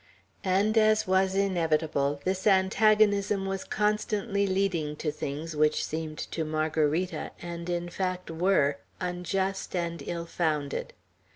And, 0.43 0.79
as 0.79 1.05
was 1.05 1.35
inevitable, 1.35 2.21
this 2.25 2.47
antagonism 2.47 3.45
was 3.45 3.63
constantly 3.63 4.47
leading 4.47 4.95
to 4.95 5.11
things 5.11 5.55
which 5.55 5.85
seemed 5.85 6.17
to 6.31 6.43
Margarita, 6.43 7.29
and 7.39 7.69
in 7.69 7.87
fact 7.87 8.31
were, 8.31 8.79
unjust 8.99 9.75
and 9.75 10.01
ill 10.03 10.25
founded. 10.25 10.93